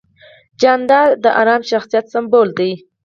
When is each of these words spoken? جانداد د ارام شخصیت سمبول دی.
جانداد 0.61 1.09
د 1.23 1.25
ارام 1.41 1.61
شخصیت 1.71 2.05
سمبول 2.13 2.49
دی. 2.57 2.71